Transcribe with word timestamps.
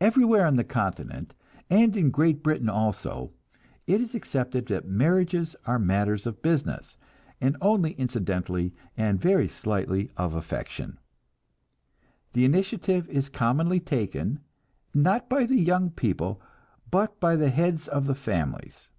Everywhere 0.00 0.46
on 0.46 0.54
the 0.54 0.62
Continent, 0.62 1.34
and 1.68 1.96
in 1.96 2.12
Great 2.12 2.44
Britain 2.44 2.68
also, 2.68 3.32
it 3.88 4.00
is 4.00 4.14
accepted 4.14 4.66
that 4.66 4.86
marriages 4.86 5.56
are 5.66 5.80
matters 5.80 6.26
of 6.26 6.42
business, 6.42 6.96
and 7.40 7.56
only 7.60 7.94
incidentally 7.94 8.72
and 8.96 9.20
very 9.20 9.48
slightly 9.48 10.12
of 10.16 10.32
affection. 10.34 10.96
The 12.34 12.44
initiative 12.44 13.08
is 13.08 13.28
commonly 13.28 13.80
taken, 13.80 14.38
not 14.94 15.28
by 15.28 15.46
the 15.46 15.58
young 15.60 15.90
people, 15.90 16.40
but 16.88 17.18
by 17.18 17.34
the 17.34 17.50
heads 17.50 17.88
of 17.88 18.06
the 18.06 18.14
families. 18.14 18.90